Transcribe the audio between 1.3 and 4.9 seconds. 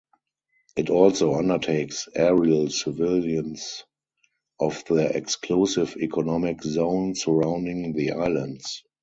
undertakes aerial surveillance of